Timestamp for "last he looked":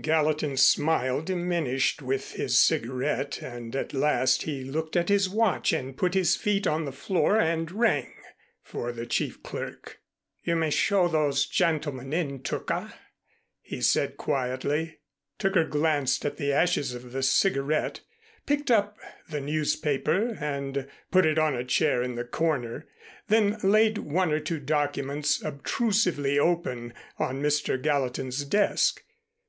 3.92-4.94